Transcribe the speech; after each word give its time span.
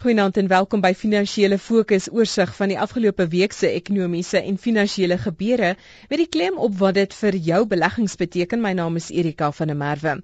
Goeienaand 0.00 0.38
en 0.40 0.46
welkom 0.48 0.80
by 0.80 0.94
Finansiële 0.96 1.58
Fokus 1.60 2.06
oorsig 2.08 2.52
van 2.56 2.70
die 2.72 2.76
afgelope 2.80 3.26
week 3.34 3.52
se 3.52 3.68
ekonomiese 3.68 4.40
en 4.40 4.56
finansiële 4.56 5.18
gebeure 5.20 5.74
met 6.08 6.22
die 6.22 6.26
klem 6.36 6.56
op 6.66 6.78
wat 6.80 6.96
dit 6.96 7.16
vir 7.18 7.36
jou 7.48 7.58
beleggings 7.68 8.16
beteken. 8.22 8.62
My 8.64 8.72
naam 8.78 8.96
is 8.96 9.10
Erika 9.12 9.50
van 9.58 9.68
der 9.68 9.76
Merwe. 9.76 10.14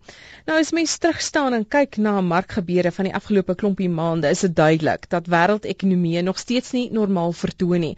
Nou 0.49 0.57
as 0.63 0.73
mens 0.79 0.97
terugstaan 1.03 1.59
en 1.59 1.67
kyk 1.77 1.99
na 2.07 2.15
markgebeure 2.25 2.95
van 2.99 3.11
die 3.11 3.15
afgelope 3.21 3.59
klompie 3.65 3.91
maande, 3.93 4.33
is 4.33 4.47
dit 4.47 4.57
duidelik 4.57 5.05
dat 5.13 5.29
wêreldekonomieë 5.37 6.25
nog 6.25 6.41
steeds 6.41 6.73
nie 6.73 6.87
normaal 7.01 7.37
vertoon 7.37 7.85
nie 7.91 7.95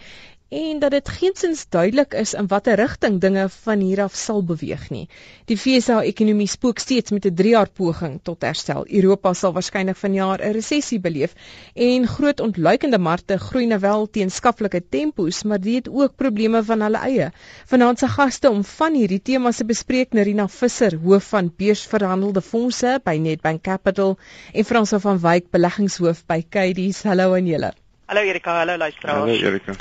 en 0.48 0.78
dat 0.78 0.90
dit 0.90 1.08
geensins 1.08 1.66
duidelik 1.68 2.14
is 2.16 2.32
in 2.34 2.46
watter 2.48 2.78
rigting 2.80 3.20
dinge 3.20 3.48
van 3.52 3.80
hier 3.84 4.00
af 4.02 4.14
sal 4.16 4.40
beweeg 4.44 4.86
nie. 4.90 5.08
Die 5.44 5.56
FSA-ekonomie 5.56 6.48
spook 6.48 6.78
steeds 6.78 7.10
met 7.10 7.26
'n 7.26 7.34
3-jaar 7.40 7.68
poging 7.68 8.20
tot 8.22 8.42
herstel. 8.42 8.86
Europa 8.88 9.32
sal 9.34 9.52
waarskynlik 9.52 9.96
vanjaar 9.96 10.40
'n 10.40 10.52
resessie 10.52 11.00
beleef 11.00 11.34
en 11.74 12.06
groot 12.06 12.40
ontluikende 12.40 12.98
markte 12.98 13.38
groei 13.38 13.66
nou 13.66 13.80
wel 13.80 14.10
teen 14.10 14.30
skaplike 14.30 14.82
tempos, 14.88 15.42
maar 15.42 15.60
dit 15.60 15.74
het 15.74 15.88
ook 15.88 16.16
probleme 16.16 16.64
van 16.64 16.80
hulle 16.80 16.98
eie. 16.98 17.30
Vanaand 17.66 17.98
se 17.98 18.08
gaste 18.08 18.50
om 18.50 18.64
van 18.64 18.94
hierdie 18.94 19.22
temas 19.22 19.56
te 19.56 19.64
bespreek, 19.64 20.12
Nerina 20.12 20.48
Visser, 20.48 20.96
hoof 20.96 21.24
van 21.24 21.52
beursverhandelde 21.56 22.40
fondse 22.40 23.00
by 23.04 23.16
Nedbank 23.16 23.62
Capital 23.62 24.18
en 24.52 24.64
Frans 24.64 24.90
van 24.96 25.20
Wyk, 25.20 25.50
beleggingshoof 25.50 26.26
by 26.26 26.42
Kadies. 26.48 27.02
Hallo 27.02 27.34
aan 27.34 27.46
julle. 27.46 27.72
Hallo 28.06 28.20
Erika, 28.20 28.58
hallo 28.58 28.76
luisteraars. 28.76 29.18
Hallo 29.18 29.32
Erika. 29.32 29.72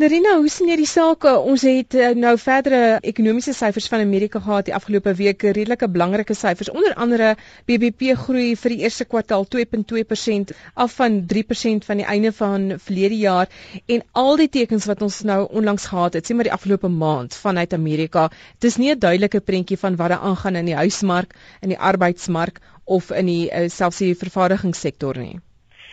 Nerina, 0.00 0.30
hoe 0.40 0.48
sien 0.48 0.70
jy 0.70 0.78
die 0.80 0.88
sake? 0.88 1.28
Ons 1.52 1.60
het 1.68 1.92
uh, 1.98 2.06
nou 2.16 2.30
verdere 2.40 2.78
ekonomiese 3.10 3.52
syfers 3.52 3.88
van 3.92 4.00
Amerika 4.00 4.40
gehad 4.40 4.70
die 4.70 4.72
afgelope 4.72 5.12
week, 5.18 5.42
redelike 5.44 5.90
belangrike 5.92 6.32
syfers. 6.38 6.70
Onder 6.72 6.94
andere 7.04 7.34
BBP 7.68 8.14
groei 8.22 8.54
vir 8.62 8.72
die 8.72 8.86
eerste 8.86 9.04
kwartaal 9.10 9.44
2.2% 9.56 10.54
af 10.86 10.94
van 11.02 11.18
3% 11.34 11.84
van 11.90 12.00
die 12.00 12.06
einde 12.14 12.32
van 12.38 12.64
verlede 12.86 13.18
jaar 13.26 13.52
en 13.98 14.00
al 14.22 14.40
die 14.40 14.48
tekens 14.56 14.88
wat 14.88 15.04
ons 15.04 15.20
nou 15.32 15.42
onlangs 15.60 15.90
gehad 15.92 16.16
het, 16.16 16.24
sê 16.24 16.38
maar 16.38 16.48
die 16.48 16.56
afgelope 16.56 16.88
maand 16.88 17.36
vanuit 17.42 17.76
Amerika, 17.76 18.30
dis 18.64 18.80
nie 18.80 18.94
'n 18.94 19.04
duidelike 19.04 19.44
prentjie 19.52 19.80
van 19.84 20.00
wat 20.00 20.16
daar 20.16 20.24
aangaan 20.32 20.56
in 20.62 20.72
die 20.72 20.80
huismark, 20.80 21.36
in 21.60 21.76
die 21.76 21.82
arbeidsmark 21.92 22.64
of 22.88 23.12
in 23.12 23.28
die 23.34 23.52
uh, 23.52 23.68
selfs 23.68 24.00
die 24.00 24.14
vervaardigingssektor 24.16 25.20
nie. 25.20 25.36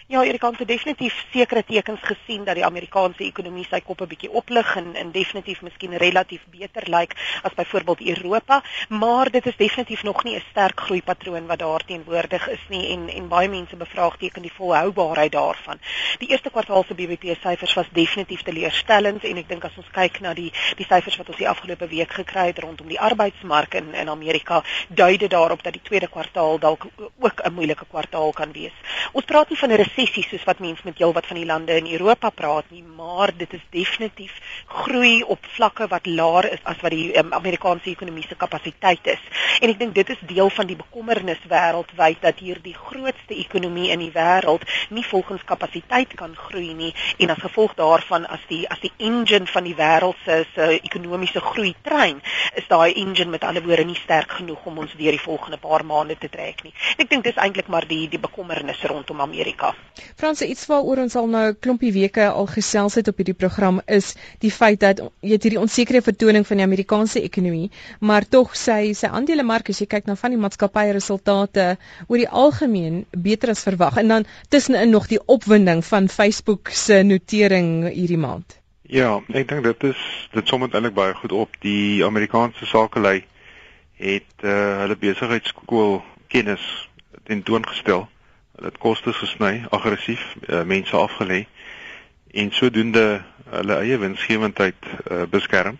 Ja, 0.09 0.23
Erik 0.23 0.41
het 0.41 0.67
definitief 0.67 1.25
sekere 1.31 1.63
tekens 1.67 1.99
gesien 2.01 2.43
dat 2.43 2.55
die 2.55 2.65
Amerikaanse 2.65 3.25
ekonomie 3.25 3.65
sy 3.67 3.81
kop 3.83 4.01
'n 4.01 4.07
bietjie 4.07 4.29
oplig 4.31 4.75
en 4.75 4.95
en 4.95 5.11
definitief 5.11 5.61
miskien 5.61 5.97
relatief 5.97 6.45
beter 6.49 6.83
lyk 6.89 7.11
as 7.43 7.53
byvoorbeeld 7.53 8.01
Europa, 8.01 8.63
maar 8.89 9.29
dit 9.31 9.45
is 9.45 9.55
definitief 9.55 10.03
nog 10.03 10.23
nie 10.23 10.35
'n 10.35 10.43
sterk 10.49 10.79
groeipatroon 10.79 11.45
wat 11.45 11.59
daar 11.59 11.85
teenwoordig 11.85 12.47
is 12.47 12.63
nie 12.69 12.87
en 12.93 13.09
en 13.09 13.27
baie 13.27 13.49
mense 13.49 13.75
bevraagteken 13.75 14.41
die 14.41 14.53
volhoubaarheid 14.53 15.31
daarvan. 15.31 15.79
Die 16.17 16.29
eerste 16.29 16.49
kwartaal 16.49 16.83
se 16.87 16.93
BBP 16.93 17.35
syfers 17.41 17.73
was 17.73 17.87
definitief 17.91 18.41
teleurstellend 18.41 19.23
en 19.23 19.37
ek 19.37 19.49
dink 19.49 19.63
as 19.63 19.77
ons 19.77 19.91
kyk 19.91 20.19
na 20.19 20.33
die 20.33 20.53
die 20.75 20.85
syfers 20.85 21.17
wat 21.17 21.27
ons 21.27 21.37
die 21.37 21.49
afgelope 21.49 21.87
week 21.87 22.13
gekry 22.13 22.45
het 22.45 22.59
rondom 22.59 22.87
die 22.87 22.99
arbeidsmark 22.99 23.73
in 23.73 23.93
in 23.93 24.09
Amerika, 24.09 24.63
dui 24.87 25.17
dit 25.17 25.29
daarop 25.29 25.63
dat 25.63 25.73
die 25.73 25.83
tweede 25.83 26.07
kwartaal 26.07 26.59
dalk 26.59 26.87
ook 27.19 27.41
'n 27.43 27.53
moeilike 27.53 27.85
kwartaal 27.89 28.31
kan 28.31 28.51
wees. 28.51 28.73
Ons 29.11 29.25
praat 29.25 29.49
nie 29.49 29.57
van 29.57 29.71
'n 29.71 29.75
resessie 29.97 30.25
soos 30.29 30.43
wat 30.45 30.59
mense 30.61 30.85
met 30.85 30.99
heelwat 31.01 31.25
van 31.25 31.39
die 31.39 31.45
lande 31.45 31.73
in 31.73 31.87
Europa 31.89 32.29
praat 32.29 32.69
nie, 32.69 32.83
maar 32.83 33.31
dit 33.33 33.53
is 33.53 33.63
definitief 33.73 34.33
groei 34.83 35.23
op 35.23 35.45
vlakke 35.55 35.87
wat 35.89 36.05
laer 36.05 36.51
is 36.53 36.61
as 36.69 36.77
wat 36.83 36.93
die 36.93 37.17
um, 37.17 37.31
Amerikaanse 37.33 37.89
ekonomiese 37.89 38.37
kapasiteit 38.37 39.07
is. 39.09 39.23
En 39.57 39.71
ek 39.73 39.79
dink 39.79 39.95
dit 39.97 40.11
is 40.13 40.21
deel 40.29 40.51
van 40.53 40.69
die 40.69 40.77
bekommernis 40.77 41.41
wêreldwyd 41.49 42.21
dat 42.21 42.43
hierdie 42.45 42.75
grootste 42.77 43.33
ekonomie 43.33 43.89
in 43.95 44.03
die 44.05 44.11
wêreld 44.13 44.67
nie 44.93 45.05
volgens 45.07 45.45
kapasiteit 45.49 46.13
kan 46.19 46.35
groei 46.37 46.75
nie 46.77 46.93
en 47.17 47.33
as 47.33 47.41
gevolg 47.41 47.73
daarvan 47.79 48.29
as 48.29 48.43
die 48.51 48.63
as 48.69 48.81
die 48.83 48.93
engine 49.01 49.49
van 49.49 49.65
die 49.65 49.75
wêreld 49.81 50.21
se 50.25 50.43
se 50.53 50.69
ekonomiese 50.77 51.41
groei 51.41 51.73
trein 51.81 52.21
is 52.53 52.69
daai 52.69 52.93
engine 52.93 53.33
met 53.33 53.43
ander 53.49 53.65
woorde 53.65 53.89
nie 53.89 53.97
sterk 54.03 54.37
genoeg 54.41 54.69
om 54.69 54.77
ons 54.85 54.93
deur 54.93 55.17
die 55.17 55.25
volgende 55.25 55.57
paar 55.57 55.85
maande 55.85 56.17
te 56.21 56.29
trek 56.29 56.61
nie. 56.63 56.75
Ek 56.97 57.09
dink 57.09 57.25
dis 57.25 57.41
eintlik 57.41 57.67
maar 57.67 57.89
die 57.89 58.05
die 58.11 58.21
bekommernis 58.21 58.85
rondom 58.85 59.25
Amerika. 59.25 59.73
Frans, 60.15 60.41
iets 60.41 60.65
waaroor 60.69 61.01
ons 61.03 61.15
al 61.15 61.27
nou 61.27 61.43
'n 61.49 61.57
klompie 61.59 61.91
weke 61.93 62.27
al 62.29 62.47
gesels 62.47 62.95
het 62.95 63.07
op 63.07 63.17
hierdie 63.17 63.37
program 63.37 63.81
is 63.85 64.15
die 64.39 64.51
feit 64.51 64.79
dat 64.79 65.01
jy 65.21 65.31
het 65.31 65.43
hierdie 65.43 65.61
onsekere 65.61 66.01
vertoning 66.01 66.47
van 66.47 66.57
die 66.57 66.65
Amerikaanse 66.65 67.21
ekonomie, 67.21 67.71
maar 67.99 68.27
tog 68.27 68.55
sy 68.55 68.93
sy 68.93 69.07
aandelemark 69.07 69.69
as 69.69 69.79
jy 69.79 69.87
kyk 69.87 70.05
na 70.05 70.15
van 70.15 70.31
die 70.31 70.39
maatskappye 70.39 70.93
resultate 70.97 71.77
oor 72.07 72.17
die 72.17 72.29
algemeen 72.29 73.05
beter 73.11 73.49
as 73.49 73.63
verwag. 73.63 73.97
En 73.97 74.07
dan 74.07 74.25
tussenin 74.49 74.89
nog 74.89 75.07
die 75.07 75.21
opwinding 75.25 75.85
van 75.85 76.09
Facebook 76.09 76.69
se 76.69 77.03
notering 77.03 77.89
hierdie 77.89 78.17
maand. 78.17 78.59
Ja, 78.81 79.21
ek 79.33 79.47
dink 79.47 79.63
dit 79.63 79.83
is 79.83 80.03
dit 80.33 80.47
som 80.47 80.63
eintlik 80.63 80.93
baie 80.93 81.13
goed 81.13 81.31
op. 81.31 81.49
Die 81.59 82.05
Amerikaanse 82.05 82.65
sakelei 82.65 83.25
het 83.97 84.43
uh, 84.43 84.79
hulle 84.83 84.95
besigheidskool 84.95 86.01
kennis 86.27 86.63
tentoongestel 87.27 88.07
hulle 88.57 88.71
het 88.71 88.77
kostes 88.81 89.17
gesny, 89.21 89.65
aggressief 89.69 90.23
uh, 90.47 90.63
mense 90.65 90.95
afgelê 90.97 91.45
en 92.33 92.51
sodoende 92.51 93.21
hulle 93.53 93.79
eie 93.83 93.97
winsgewendheid 94.01 94.87
uh, 94.89 95.23
beskerm. 95.29 95.77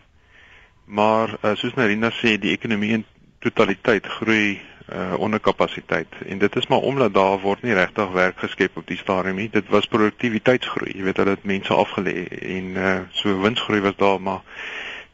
Maar 0.86 1.34
uh, 1.42 1.56
soos 1.60 1.76
Marina 1.76 2.12
sê, 2.16 2.38
die 2.40 2.54
ekonomie 2.54 2.94
in 3.00 3.06
totaliteit 3.44 4.06
groei 4.20 4.60
uh, 4.94 5.18
onder 5.18 5.40
kapasiteit 5.40 6.14
en 6.26 6.38
dit 6.38 6.56
is 6.56 6.68
maar 6.68 6.86
omdat 6.86 7.14
daar 7.14 7.40
word 7.40 7.62
nie 7.66 7.74
regtig 7.74 8.12
werk 8.12 8.40
geskep 8.40 8.78
op 8.78 8.88
die 8.88 8.98
stadium 8.98 9.42
nie. 9.42 9.50
Dit 9.50 9.70
was 9.74 9.90
produktiwiteitsgroei. 9.92 10.94
Jy 10.96 11.10
weet 11.10 11.22
hulle 11.22 11.36
het 11.36 11.50
mense 11.50 11.74
afgelê 11.74 12.28
en 12.30 12.74
uh, 12.78 12.98
so 13.12 13.40
winsgroei 13.42 13.82
was 13.82 13.98
daar, 13.98 14.22
maar 14.22 14.42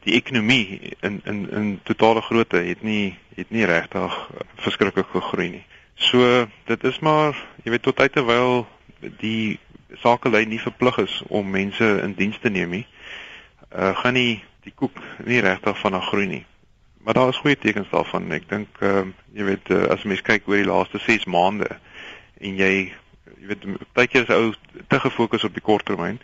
die 0.04 0.14
ekonomie 0.14 0.94
in 1.00 1.20
in 1.24 1.46
in 1.50 1.78
totale 1.82 2.20
grootte 2.20 2.60
het 2.60 2.82
nie 2.82 3.16
het 3.34 3.50
nie 3.50 3.64
regtig 3.64 4.18
verskriklik 4.54 5.08
gegroei 5.10 5.48
nie. 5.48 5.64
So 5.94 6.46
dit 6.64 6.84
is 6.84 6.98
maar, 6.98 7.36
jy 7.62 7.70
weet 7.70 7.82
tot 7.82 7.96
tyd 7.96 8.12
terwyl 8.12 8.64
die 9.20 9.58
sakelei 10.02 10.42
nie 10.46 10.58
verplig 10.58 10.98
is 11.04 11.20
om 11.28 11.50
mense 11.50 11.86
in 12.02 12.16
diens 12.18 12.38
te 12.42 12.50
neem 12.50 12.74
nie, 12.74 12.86
uh, 13.70 13.94
gaan 14.00 14.18
nie 14.18 14.42
die 14.66 14.72
koek 14.74 14.98
nie 15.28 15.42
regtig 15.44 15.78
van 15.78 16.00
groei 16.02 16.26
nie. 16.26 16.42
Maar 17.04 17.14
daar 17.14 17.28
is 17.28 17.38
goeie 17.44 17.58
tekens 17.58 17.90
daarvan. 17.92 18.30
Ek 18.32 18.48
dink 18.50 18.82
uh, 18.82 19.04
jy 19.36 19.46
weet 19.52 19.70
uh, 19.70 19.84
as 19.94 20.02
mens 20.08 20.24
kyk 20.24 20.48
oor 20.48 20.58
die 20.58 20.68
laaste 20.70 20.98
6 20.98 21.28
maande 21.30 21.70
en 22.40 22.58
jy 22.58 22.72
jy 23.44 23.48
weet 23.52 23.64
baie 23.94 24.08
keer 24.08 24.24
is 24.24 24.34
ou 24.34 24.54
te 24.88 25.00
gefokus 25.00 25.44
op 25.44 25.54
die 25.54 25.62
korttermyn 25.62 26.18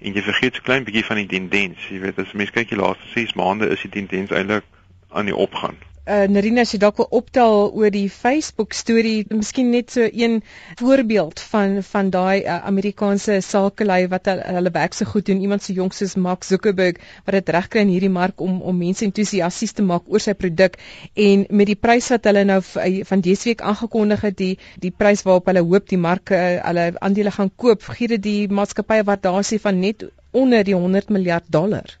en 0.00 0.16
jy 0.16 0.22
vergeet 0.24 0.56
so 0.56 0.64
klein 0.64 0.86
bietjie 0.88 1.04
van 1.06 1.20
die 1.22 1.28
tendens. 1.30 1.86
Jy 1.92 2.02
weet 2.02 2.18
as 2.18 2.34
mens 2.34 2.54
kyk 2.56 2.72
die 2.72 2.80
laaste 2.80 3.06
6 3.14 3.36
maande 3.38 3.70
is 3.70 3.84
die 3.84 3.94
tendens 3.94 4.32
eintlik 4.34 4.66
aan 5.14 5.28
die 5.30 5.36
opgaan 5.36 5.78
uh, 6.06 6.24
Narina 6.28 6.64
as 6.64 6.72
jy 6.74 6.78
dalk 6.82 6.98
wil 7.00 7.08
optel 7.18 7.70
oor 7.72 7.92
die 7.94 8.08
Facebook 8.12 8.74
storie, 8.76 9.24
miskien 9.32 9.70
net 9.72 9.92
so 9.94 10.04
een 10.04 10.40
voorbeeld 10.80 11.40
van 11.52 11.78
van 11.86 12.10
daai 12.12 12.44
uh, 12.44 12.58
Amerikaanse 12.68 13.38
sakelei 13.44 14.04
wat 14.12 14.28
hulle, 14.30 14.44
hulle 14.58 14.72
werk 14.74 14.96
so 14.96 15.08
goed 15.08 15.26
doen. 15.30 15.40
Iemand 15.40 15.64
so 15.64 15.72
jonk 15.76 15.96
soos 15.96 16.16
Mark 16.26 16.44
Zuckerberg 16.44 17.00
wat 17.24 17.38
dit 17.38 17.54
regkry 17.56 17.84
in 17.86 17.94
hierdie 17.94 18.12
mark 18.12 18.44
om 18.44 18.60
om 18.62 18.78
mense 18.78 19.06
entoesiasties 19.08 19.72
te 19.78 19.86
maak 19.86 20.08
oor 20.12 20.22
sy 20.22 20.36
produk 20.38 20.78
en 21.28 21.46
met 21.50 21.72
die 21.72 21.78
prys 21.86 22.10
wat 22.12 22.28
hulle 22.30 22.44
nou 22.48 22.60
uh, 22.60 22.92
van 23.08 23.24
dese 23.24 23.50
week 23.50 23.64
aangekondig 23.64 24.28
het, 24.28 24.38
die 24.38 24.54
die 24.84 24.92
prys 24.92 25.24
waarop 25.24 25.48
hulle 25.52 25.64
hoop 25.64 25.88
die 25.88 26.00
mark 26.00 26.34
uh, 26.34 26.44
hulle 26.68 26.90
aandele 27.00 27.32
gaan 27.34 27.52
koop, 27.56 27.88
gee 27.96 28.12
dit 28.16 28.22
die 28.28 28.40
maatskappye 28.48 29.08
waardasie 29.08 29.60
van 29.62 29.80
net 29.80 30.08
onder 30.34 30.64
die 30.66 30.74
100 30.76 31.12
miljard 31.14 31.46
dollar. 31.48 31.98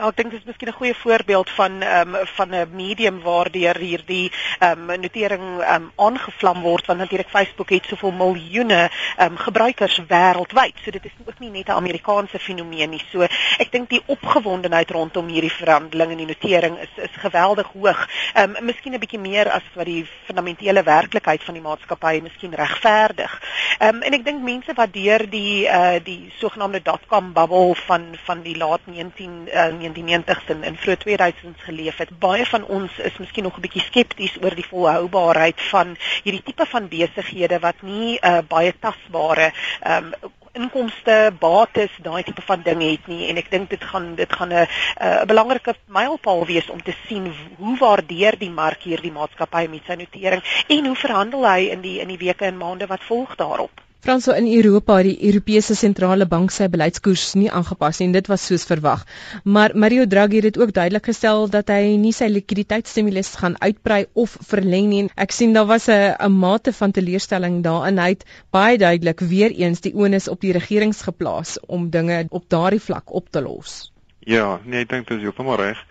Ja, 0.00 0.08
ek 0.08 0.16
dink 0.16 0.30
dit 0.32 0.40
is 0.40 0.46
miskien 0.48 0.68
'n 0.70 0.78
goeie 0.80 0.94
voorbeeld 0.94 1.50
van 1.50 1.82
ehm 1.82 2.14
um, 2.14 2.26
van 2.26 2.54
'n 2.54 2.68
medium 2.72 3.20
waardeur 3.20 3.76
hierdie 3.76 4.32
ehm 4.58 4.90
um, 4.90 5.00
notering 5.00 5.60
ehm 5.60 5.74
um, 5.74 5.92
aangevlam 5.96 6.62
word 6.62 6.86
want 6.86 6.98
natuurlik 6.98 7.28
Facebook 7.28 7.68
het 7.68 7.84
soveel 7.84 8.10
miljoene 8.10 8.88
ehm 9.16 9.32
um, 9.32 9.36
gebruikers 9.36 10.00
wêreldwyd. 10.08 10.76
So 10.84 10.90
dit 10.90 11.04
is 11.04 11.12
ook 11.26 11.38
nie 11.38 11.50
net 11.50 11.68
'n 11.68 11.80
Amerikaanse 11.82 12.38
fenomeen 12.38 12.90
nie. 12.90 13.02
So 13.12 13.20
ek 13.58 13.72
dink 13.72 13.90
die 13.90 14.02
opgewondenheid 14.06 14.90
rondom 14.90 15.28
hierdie 15.28 15.52
verhandeling 15.52 16.10
en 16.10 16.16
die 16.16 16.26
notering 16.32 16.78
is 16.78 16.92
is 16.96 17.16
geweldig 17.20 17.68
hoog. 17.72 18.08
Ehm 18.34 18.56
um, 18.56 18.64
miskien 18.64 18.94
'n 18.94 18.98
bietjie 18.98 19.20
meer 19.20 19.50
as 19.50 19.68
wat 19.74 19.84
die 19.84 20.06
fundamentele 20.24 20.82
werklikheid 20.82 21.44
van 21.44 21.54
die 21.54 21.62
maatskappy 21.62 22.20
miskien 22.22 22.54
regverdig. 22.54 23.42
Ehm 23.78 23.96
um, 23.96 24.02
en 24.02 24.12
ek 24.12 24.24
dink 24.24 24.42
mense 24.42 24.72
wat 24.74 24.92
deur 24.92 25.30
die 25.30 25.68
uh 25.68 26.00
die 26.02 26.32
sogenaamde 26.38 26.82
dotcom 26.82 27.32
bubble 27.32 27.74
van 27.74 28.16
van 28.24 28.42
die 28.42 28.56
laat 28.56 28.80
19 28.84 29.48
uh, 29.52 29.89
1990s 29.92 30.50
en 30.54 30.64
in 30.64 30.76
vroeg 30.76 30.96
2000s 31.06 31.64
geleef 31.68 31.96
het. 31.96 32.18
Baie 32.18 32.46
van 32.46 32.64
ons 32.64 32.98
is 32.98 33.16
miskien 33.18 33.44
nog 33.44 33.56
'n 33.56 33.60
bietjie 33.60 33.82
skepties 33.82 34.36
oor 34.42 34.54
die 34.54 34.66
volhoubaarheid 34.66 35.60
van 35.70 35.96
hierdie 36.22 36.42
tipe 36.42 36.66
van 36.66 36.88
besighede 36.88 37.58
wat 37.58 37.82
nie 37.82 38.18
uh, 38.22 38.38
baie 38.48 38.74
tasbare 38.78 39.52
um, 39.86 40.12
inkomste, 40.52 41.32
bates, 41.38 41.90
daai 42.02 42.22
tipe 42.22 42.42
van 42.42 42.62
ding 42.62 42.82
het 42.82 43.06
nie 43.06 43.28
en 43.30 43.38
ek 43.38 43.50
dink 43.50 43.70
dit 43.70 43.84
gaan 43.92 44.14
dit 44.18 44.32
gaan 44.32 44.52
'n 44.52 44.62
'n 44.62 44.66
uh, 45.02 45.24
belangrike 45.24 45.74
mylpaal 45.86 46.46
wees 46.46 46.70
om 46.70 46.82
te 46.82 46.94
sien 47.06 47.32
hoe 47.58 47.76
waardeer 47.78 48.38
die 48.38 48.50
mark 48.50 48.82
hierdie 48.82 49.12
maatskappy 49.12 49.66
met 49.70 49.86
sy 49.86 49.94
notering 49.94 50.42
en 50.68 50.86
hoe 50.86 50.96
verhandel 50.96 51.46
hy 51.46 51.60
in 51.76 51.80
die 51.80 52.00
in 52.00 52.08
die 52.08 52.18
weke 52.26 52.44
en 52.44 52.56
maande 52.56 52.86
wat 52.86 53.02
volg 53.02 53.36
daarop. 53.36 53.89
Franso 54.00 54.32
in 54.32 54.46
Europa 54.48 54.94
het 54.96 55.10
die 55.10 55.26
Europese 55.28 55.74
sentrale 55.76 56.24
bank 56.24 56.54
sy 56.54 56.70
beleidskoers 56.72 57.34
nie 57.36 57.50
aangepas 57.52 57.98
nie 58.00 58.06
en 58.08 58.14
dit 58.14 58.28
was 58.32 58.46
soos 58.48 58.62
verwag. 58.64 59.02
Maar 59.44 59.74
Mario 59.76 60.06
Draghi 60.08 60.38
het 60.40 60.46
dit 60.46 60.58
ook 60.62 60.72
duidelik 60.72 61.10
gestel 61.10 61.50
dat 61.52 61.68
hy 61.68 61.98
nie 62.00 62.14
sy 62.16 62.30
likwiditeitsstimulus 62.32 63.34
gaan 63.42 63.58
uitbrei 63.60 64.06
of 64.16 64.38
verleng 64.48 64.88
nie. 64.88 65.02
Ek 65.20 65.36
sien 65.36 65.52
daar 65.52 65.68
was 65.68 65.88
'n 65.92 66.16
'n 66.16 66.32
mate 66.32 66.72
van 66.72 66.96
teleurstelling 66.96 67.60
daarin. 67.62 67.98
Hy 67.98 68.08
het 68.08 68.24
baie 68.50 68.78
duidelik 68.78 69.20
weer 69.20 69.50
eens 69.50 69.80
die 69.80 69.94
onus 69.94 70.28
op 70.28 70.40
die 70.40 70.52
regerings 70.52 71.02
geplaas 71.02 71.58
om 71.66 71.90
dinge 71.90 72.24
op 72.30 72.48
daardie 72.48 72.80
vlak 72.80 73.12
op 73.12 73.28
te 73.30 73.42
los. 73.42 73.92
Ja, 74.20 74.60
nee, 74.64 74.80
ek 74.80 74.88
dink 74.88 75.08
dit 75.08 75.16
is 75.16 75.22
heeltemal 75.22 75.56
reg. 75.56 75.84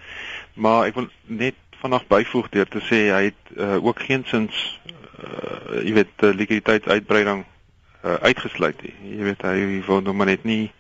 Maar 0.55 0.88
ek 0.88 0.95
wil 0.95 1.07
net 1.27 1.55
vanaand 1.81 2.07
byvoeg 2.07 2.50
deur 2.50 2.67
te 2.67 2.81
sê 2.81 3.13
hy 3.13 3.23
het 3.23 3.57
uh, 3.57 3.85
ook 3.85 4.00
geensins 4.00 4.79
uh, 5.21 5.85
jy 5.85 5.94
weet 5.94 6.21
likwiditeitsuitbreiding 6.21 7.45
uh, 8.04 8.13
uitgesluit 8.13 8.81
nie. 8.81 8.94
Jy 9.18 9.24
weet 9.24 9.42
hy 9.42 9.84
wil 9.88 10.01
nog 10.01 10.16
maar 10.16 10.31
net 10.31 10.44
nie 10.44 10.72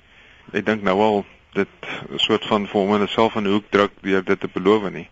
ek 0.53 0.65
dink 0.65 0.83
nou 0.83 0.97
al 1.01 1.25
dit 1.53 1.87
'n 2.09 2.17
soort 2.17 2.45
van 2.45 2.67
vir 2.67 2.81
hom 2.81 2.93
en 2.93 3.05
homself 3.05 3.35
in 3.35 3.43
'n 3.43 3.51
hoek 3.51 3.69
druk 3.69 3.91
deur 4.01 4.23
dit 4.23 4.39
te 4.39 4.49
beloof 4.53 4.89
nie. 4.91 5.09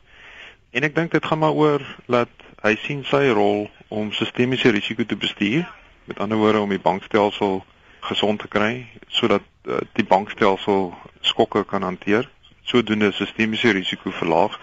En 0.72 0.84
ek 0.84 0.96
dink 0.96 1.12
dit 1.12 1.26
gaan 1.26 1.40
maar 1.40 1.58
oor 1.58 1.82
dat 2.08 2.30
hy 2.62 2.76
sien 2.76 3.04
sy 3.04 3.30
rol 3.30 3.70
om 3.88 4.12
sistemiese 4.12 4.70
risiko 4.70 5.06
te 5.06 5.16
bestuur, 5.16 5.66
met 6.06 6.20
ander 6.20 6.38
woorde 6.38 6.60
om 6.60 6.70
die 6.70 6.80
bankstelsel 6.80 7.66
gesond 8.00 8.40
te 8.40 8.48
kry 8.48 8.88
sodat 9.08 9.42
uh, 9.66 9.78
die 9.94 10.06
bankstelsel 10.06 10.94
skokke 11.22 11.66
kan 11.66 11.82
hanteer 11.82 12.30
sodoende 12.68 13.12
sistemiese 13.12 13.72
risiko 13.72 14.12
verlaag. 14.12 14.60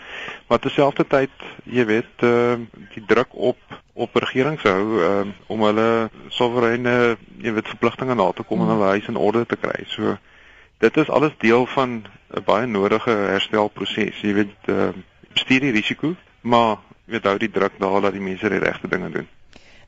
Maar 0.48 0.58
terselfdertyd, 0.58 1.30
jy 1.64 1.84
weet, 1.88 2.22
uh, 2.22 2.58
die 2.94 3.04
druk 3.08 3.32
op 3.32 3.58
op 3.94 4.14
regerings 4.14 4.62
hou 4.66 5.00
uh, 5.00 5.26
om 5.46 5.62
hulle 5.62 6.10
soewereine 6.34 6.94
jy 7.42 7.52
weet 7.54 7.70
verpligtinge 7.70 8.16
na 8.18 8.30
te 8.32 8.42
kom 8.42 8.60
en 8.60 8.66
hmm. 8.66 8.74
hulle 8.74 8.94
huis 8.96 9.10
in 9.10 9.20
orde 9.20 9.44
te 9.46 9.58
kry. 9.60 9.84
So 9.94 10.16
dit 10.82 10.96
is 10.96 11.10
alles 11.10 11.36
deel 11.38 11.66
van 11.76 12.02
'n 12.34 12.44
baie 12.44 12.66
nodige 12.66 13.10
herstelproses. 13.10 14.20
Jy 14.20 14.34
weet 14.34 14.68
uh, 14.68 14.90
bestuur 15.32 15.60
die 15.60 15.76
risiko, 15.78 16.14
maar 16.42 16.82
jy 17.06 17.16
weet 17.16 17.30
hou 17.30 17.38
die 17.38 17.50
druk 17.50 17.78
daar 17.78 18.00
dat 18.00 18.12
die 18.12 18.26
mense 18.26 18.48
die 18.48 18.58
regte 18.58 18.88
dinge 18.88 19.10
doen. 19.10 19.28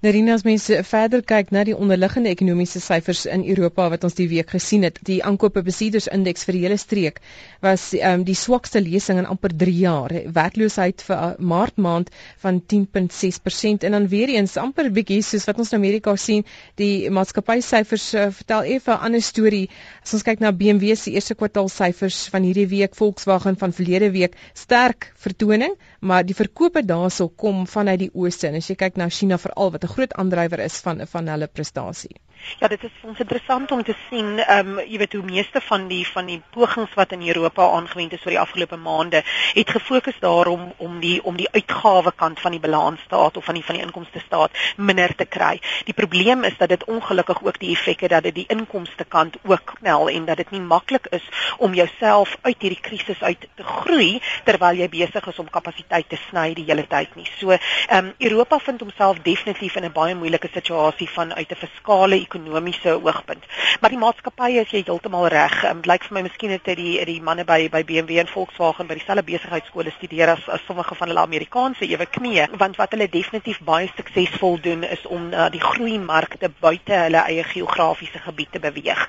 Nerina 0.06 0.36
as 0.38 0.44
mense 0.46 0.76
verder 0.86 1.18
kyk 1.26 1.48
na 1.50 1.64
die 1.66 1.72
onderliggende 1.74 2.30
ekonomiese 2.30 2.78
syfers 2.78 3.24
in 3.26 3.42
Europa 3.42 3.88
wat 3.90 4.04
ons 4.06 4.14
die 4.14 4.28
week 4.30 4.52
gesien 4.54 4.84
het, 4.86 5.00
die 5.02 5.16
aankope 5.26 5.64
besieders 5.66 6.06
indeks 6.14 6.46
vir 6.46 6.54
die 6.54 6.60
hele 6.62 6.76
streek 6.78 7.16
was 7.64 7.88
um, 7.98 8.22
die 8.28 8.36
swakste 8.38 8.78
lesing 8.84 9.18
in 9.18 9.26
amper 9.26 9.50
3 9.50 9.74
jaar. 9.74 10.14
Werkloosheid 10.36 11.02
vir 11.08 11.16
uh, 11.16 11.30
Maart 11.52 11.80
maand 11.82 12.12
van 12.44 12.60
10.6% 12.74 13.86
en 13.88 13.96
dan 13.96 14.06
weer 14.12 14.30
eens 14.36 14.54
amper 14.62 14.92
bietjie 14.94 15.24
soos 15.26 15.48
wat 15.50 15.58
ons 15.64 15.74
in 15.74 15.80
Amerika 15.80 16.14
sien, 16.14 16.46
die 16.78 17.10
maatskappy 17.10 17.58
syfers 17.66 18.06
uh, 18.14 18.28
vertel 18.36 18.70
effe 18.76 18.94
'n 18.94 19.08
ander 19.08 19.26
storie. 19.26 19.64
As 20.04 20.14
ons 20.14 20.22
kyk 20.28 20.38
na 20.44 20.54
BMW 20.54 20.94
se 20.94 21.16
eerste 21.16 21.34
kwartaal 21.34 21.72
syfers 21.72 22.28
van 22.30 22.46
hierdie 22.46 22.68
week, 22.70 22.94
Volkswagen 22.94 23.58
van 23.58 23.74
verlede 23.74 24.12
week, 24.14 24.38
sterk 24.54 25.10
vertoning, 25.18 25.74
maar 25.98 26.22
die 26.22 26.38
verkope 26.38 26.86
daarso 26.86 27.26
kom 27.28 27.66
vanuit 27.66 28.06
die 28.06 28.12
ooste 28.14 28.46
en 28.46 28.62
as 28.62 28.70
jy 28.70 28.78
kyk 28.78 29.02
na 29.02 29.10
China 29.10 29.42
veral 29.42 29.74
wat 29.74 29.82
'n 29.82 29.95
groot 29.96 30.14
aandrywer 30.20 30.60
is 30.64 30.76
van 30.86 31.02
van 31.12 31.28
hulle 31.32 31.48
prestasie. 31.58 32.16
Ja, 32.58 32.68
dit 32.68 32.84
is 32.84 32.92
vir 33.00 33.10
ons 33.10 33.18
interessant 33.20 33.72
om 33.74 33.82
te 33.84 33.94
sien, 34.08 34.38
ehm 34.40 34.78
um, 34.78 34.78
jy 34.80 34.98
weet 35.02 35.14
hoe 35.18 35.24
meeste 35.26 35.60
van 35.60 35.88
die 35.90 36.04
van 36.08 36.28
die 36.30 36.38
pogings 36.54 36.94
wat 36.96 37.12
in 37.12 37.24
Europa 37.26 37.64
aangewend 37.76 38.12
is 38.16 38.22
vir 38.24 38.32
die 38.32 38.40
afgelope 38.40 38.76
maande, 38.80 39.22
het 39.54 39.70
gefokus 39.70 40.16
daarom 40.20 40.70
om 40.76 41.00
die 41.00 41.18
om 41.24 41.36
die 41.36 41.48
uitgawe 41.52 42.12
kant 42.16 42.40
van 42.40 42.56
die 42.56 42.60
balansstaat 42.60 43.36
of 43.36 43.44
van 43.44 43.58
die 43.58 43.64
van 43.64 43.76
die 43.76 43.84
inkomste 43.84 44.22
staat 44.24 44.56
minder 44.76 45.14
te 45.14 45.26
kry. 45.26 45.60
Die 45.84 45.94
probleem 45.94 46.44
is 46.44 46.56
dat 46.58 46.72
dit 46.72 46.84
ongelukkig 46.84 47.42
ook 47.44 47.58
die 47.60 47.72
effek 47.74 48.06
het 48.06 48.14
dat 48.14 48.28
dit 48.28 48.34
die 48.34 48.46
inkomste 48.56 49.04
kant 49.04 49.36
ook 49.44 49.76
knel 49.80 50.08
en 50.10 50.24
dat 50.24 50.36
dit 50.36 50.50
nie 50.50 50.60
maklik 50.60 51.06
is 51.10 51.28
om 51.58 51.74
jouself 51.74 52.36
uit 52.42 52.56
hierdie 52.60 52.80
krisis 52.80 53.22
uit 53.22 53.48
te 53.54 53.64
groei 53.64 54.20
terwyl 54.44 54.80
jy 54.80 54.88
besig 54.88 55.26
is 55.26 55.38
om 55.38 55.50
kapasiteit 55.50 56.08
te 56.08 56.20
sny 56.28 56.54
die 56.54 56.66
hele 56.68 56.86
tyd 56.86 57.16
nie. 57.16 57.28
So, 57.40 57.50
ehm 57.52 58.06
um, 58.06 58.12
Europa 58.18 58.58
vind 58.58 58.80
homself 58.80 59.18
definitief 59.22 59.76
in 59.76 59.84
'n 59.84 59.92
baie 59.92 60.14
moeilike 60.14 60.48
situasie 60.52 61.10
van 61.10 61.34
uit 61.34 61.50
'n 61.50 61.60
fiskale 61.66 62.25
ekonomiese 62.26 62.96
oogpunt. 62.98 63.44
Maar 63.80 63.94
die 63.94 64.00
maatskappye 64.00 64.64
is 64.64 64.72
jy 64.74 64.82
heeltemal 64.86 65.28
reg. 65.32 65.56
Um, 65.68 65.82
lyk 65.86 66.06
vir 66.08 66.16
my 66.18 66.22
miskien 66.26 66.54
het 66.54 66.68
die 66.78 66.96
die 67.06 67.18
manne 67.22 67.44
by 67.48 67.68
by 67.72 67.82
BMW 67.86 68.20
en 68.22 68.30
Volkswagen 68.30 68.88
by 68.90 68.98
dieselfde 68.98 69.24
besigheidskole 69.26 69.92
studeer 69.96 70.34
as, 70.34 70.44
as 70.52 70.64
sommige 70.66 70.96
van 70.98 71.12
hulle 71.12 71.24
Amerikaanse 71.24 71.88
ewe 71.88 72.06
knie, 72.18 72.42
want 72.58 72.78
wat 72.80 72.94
hulle 72.96 73.08
definitief 73.12 73.60
baie 73.66 73.90
suksesvol 73.94 74.58
doen 74.64 74.84
is 74.86 75.04
om 75.06 75.28
uh, 75.32 75.48
die 75.52 75.62
groeimarkte 75.62 76.50
buite 76.60 76.94
hulle 77.06 77.22
eie 77.30 77.44
geografiese 77.44 78.22
gebied 78.24 78.52
te 78.52 78.62
beweeg. 78.62 79.02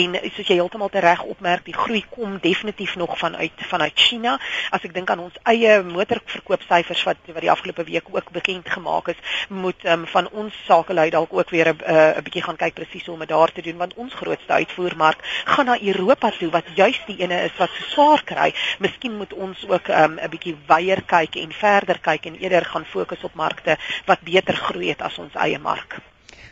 En 0.00 0.16
soos 0.34 0.46
jy 0.46 0.58
heeltemal 0.60 0.92
reg 0.92 1.22
opmerk, 1.22 1.64
die 1.64 1.76
groei 1.76 2.02
kom 2.10 2.38
definitief 2.42 2.96
nog 2.96 3.16
vanuit 3.18 3.66
vanuit 3.70 3.92
China. 3.94 4.36
As 4.70 4.84
ek 4.86 4.94
dink 4.94 5.10
aan 5.10 5.24
ons 5.26 5.36
eie 5.50 5.80
motorverkoopsyfers 5.86 7.04
wat 7.08 7.30
wat 7.30 7.44
die 7.44 7.52
afgelope 7.52 7.84
week 7.88 8.08
ook 8.12 8.30
bekend 8.34 8.68
gemaak 8.70 9.12
is, 9.14 9.20
moet 9.48 9.84
um, 9.84 10.06
van 10.06 10.28
ons 10.30 10.56
sakelei 10.66 11.10
dalk 11.10 11.32
ook 11.32 11.50
weer 11.50 11.72
'n 11.72 11.82
uh, 11.86 12.16
'n 12.18 12.24
bietjie 12.26 12.42
gaan 12.42 12.59
kyk 12.62 12.76
presies 12.78 13.06
hoe 13.06 13.14
om 13.16 13.24
dit 13.24 13.32
daar 13.32 13.52
te 13.52 13.64
doen 13.66 13.80
want 13.80 13.96
ons 14.04 14.14
grootste 14.20 14.52
uitvoermark 14.52 15.24
gaan 15.52 15.70
na 15.70 15.78
Europa 15.92 16.30
toe 16.38 16.50
wat 16.56 16.68
juist 16.74 17.06
die 17.10 17.18
ene 17.24 17.42
is 17.48 17.56
wat 17.58 17.72
so 17.76 17.88
swaar 17.94 18.24
kry. 18.24 18.50
Miskien 18.78 19.16
moet 19.16 19.32
ons 19.32 19.64
ook 19.68 19.88
um, 19.88 20.14
'n 20.14 20.24
um, 20.24 20.30
bietjie 20.30 20.56
weier 20.66 21.02
kyk 21.14 21.40
en 21.42 21.52
verder 21.52 21.98
kyk 22.00 22.26
en 22.26 22.38
eerder 22.38 22.64
gaan 22.64 22.84
fokus 22.84 23.24
op 23.24 23.34
markte 23.34 23.78
wat 24.06 24.20
beter 24.32 24.56
groei 24.56 24.88
het 24.88 25.02
as 25.02 25.18
ons 25.18 25.34
eie 25.34 25.58
mark. 25.58 26.00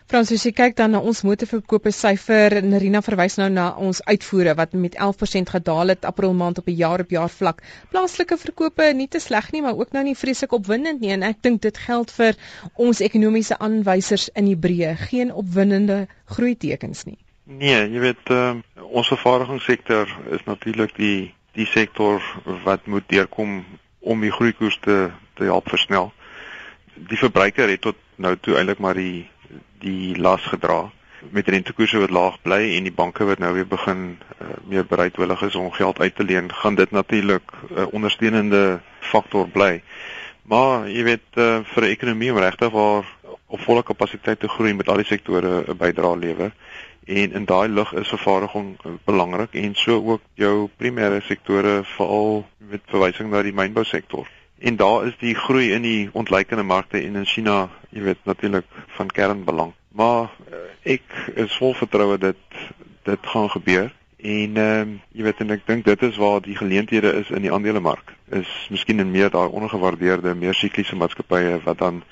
Frans, 0.08 0.30
as 0.32 0.44
jy 0.46 0.52
kyk 0.56 0.76
dan 0.76 0.94
na 0.94 1.00
ons 1.04 1.20
motorverkope 1.26 1.92
syfer, 1.92 2.62
Nerina 2.64 3.02
verwys 3.04 3.36
nou 3.40 3.48
na 3.52 3.66
ons 3.76 4.00
uitvoere 4.08 4.54
wat 4.56 4.72
met 4.72 4.96
11% 4.96 5.52
gedaal 5.56 5.92
het 5.92 6.08
April 6.08 6.32
maand 6.32 6.58
op 6.58 6.68
'n 6.68 6.78
jaar 6.80 7.00
op 7.04 7.10
jaar 7.10 7.28
vlak. 7.28 7.62
Plaaslike 7.90 8.36
verkope 8.36 8.92
nie 8.94 9.08
te 9.08 9.20
sleg 9.20 9.52
nie, 9.52 9.62
maar 9.62 9.76
ook 9.76 9.92
nou 9.92 10.04
nie 10.04 10.16
vreeslik 10.16 10.52
opwindend 10.52 11.00
nie 11.00 11.12
en 11.12 11.22
ek 11.22 11.42
dink 11.42 11.62
dit 11.62 11.78
geld 11.78 12.10
vir 12.10 12.36
ons 12.74 13.00
ekonomiese 13.00 13.58
aanwysers 13.58 14.28
in 14.34 14.44
die 14.44 14.56
breë, 14.56 14.96
geen 14.96 15.32
opwindende 15.32 16.06
groei 16.24 16.56
tekens 16.56 17.04
nie. 17.04 17.18
Nee, 17.44 17.88
jy 17.88 18.00
weet 18.00 18.30
uh, 18.30 18.56
ons 18.92 19.08
vervaardigingssektor 19.08 20.08
is 20.30 20.44
natuurlik 20.44 20.96
die 20.96 21.34
die 21.56 21.66
sektor 21.66 22.22
wat 22.64 22.86
moet 22.86 23.08
deurkom 23.08 23.64
om 24.00 24.20
die 24.20 24.32
groeikoers 24.32 24.78
te 24.84 25.10
te 25.34 25.44
help 25.44 25.68
versnel. 25.68 26.12
Die 27.08 27.18
verbruiker 27.18 27.68
het 27.68 27.80
tot 27.80 27.96
nou 28.16 28.34
toe 28.36 28.56
eintlik 28.58 28.78
maar 28.78 28.98
die 28.98 29.28
die 29.80 30.16
las 30.18 30.42
gedra 30.42 30.90
met 31.30 31.48
rentekoerse 31.48 31.98
wat 31.98 32.10
laag 32.14 32.36
bly 32.42 32.60
en 32.76 32.86
die 32.86 32.94
banke 32.94 33.24
wat 33.24 33.38
nou 33.42 33.52
weer 33.54 33.66
begin 33.66 34.18
uh, 34.38 34.46
meer 34.70 34.86
bereidwillig 34.86 35.42
is 35.42 35.54
om 35.54 35.70
geld 35.72 36.00
uit 36.00 36.14
te 36.14 36.24
leen, 36.24 36.52
gaan 36.52 36.74
dit 36.74 36.90
natuurlik 36.90 37.42
'n 37.52 37.78
uh, 37.78 37.86
ondersteunende 37.92 38.80
faktor 39.00 39.48
bly. 39.48 39.82
Maar 40.42 40.88
jy 40.88 41.02
weet 41.02 41.28
uh, 41.34 41.58
vir 41.64 41.82
'n 41.82 41.90
ekonomie 41.90 42.32
om 42.32 42.38
regtig 42.38 42.70
waar 42.70 43.04
op 43.46 43.60
volle 43.60 43.82
kapasiteit 43.82 44.40
te 44.40 44.48
groei 44.48 44.74
met 44.74 44.88
al 44.88 45.02
die 45.02 45.10
sektore 45.10 45.64
'n 45.66 45.76
bydrae 45.76 46.16
lewer 46.16 46.52
en 47.04 47.32
in 47.32 47.44
daai 47.44 47.68
lig 47.68 47.92
is 47.92 48.08
vervaardiging 48.08 48.76
uh, 48.84 48.92
belangrik 49.04 49.54
en 49.54 49.74
so 49.74 50.02
ook 50.04 50.20
jou 50.34 50.68
primêre 50.76 51.20
sektore 51.20 51.80
veral 51.84 52.46
met 52.56 52.80
verwysing 52.86 53.30
na 53.30 53.42
die 53.42 53.52
mynbousektor. 53.52 54.28
En 54.58 54.76
daar 54.76 55.06
is 55.06 55.16
die 55.18 55.34
groei 55.34 55.72
in 55.72 55.82
die 55.82 56.08
ontleikende 56.12 56.62
markte 56.62 56.98
en 56.98 57.16
in 57.16 57.26
China, 57.26 57.68
jy 57.90 58.02
weet 58.02 58.24
natuurlik 58.24 58.66
van 58.96 59.06
kernbelang. 59.06 59.72
Maar 59.88 60.30
uh, 60.50 60.58
ek 60.82 61.04
is 61.34 61.56
vol 61.56 61.74
vertroue 61.74 62.18
dat 62.18 62.58
dit 63.02 63.26
gaan 63.34 63.50
gebeur. 63.50 63.92
En 64.18 64.56
ehm 64.56 64.80
um, 64.80 65.00
jy 65.14 65.22
weet 65.22 65.40
en 65.44 65.54
ek 65.54 65.66
dink 65.66 65.84
dit 65.86 66.02
is 66.02 66.16
waar 66.18 66.40
die 66.42 66.56
geleenthede 66.58 67.12
is 67.20 67.30
in 67.30 67.44
die 67.46 67.52
aandelemark. 67.54 68.14
Is 68.34 68.50
miskien 68.70 68.98
in 68.98 69.10
meer 69.14 69.30
daai 69.30 69.46
ondergewaardeerde, 69.46 70.34
meer 70.34 70.54
sikliese 70.54 70.96
maatskappye 70.98 71.60
wat 71.64 71.78
dan 71.78 72.02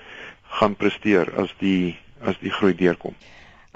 gaan 0.61 0.77
presteer 0.79 1.33
as 1.43 1.55
die 1.59 1.97
as 2.23 2.39
die 2.41 2.51
groei 2.51 2.75
deurkom. 2.75 3.15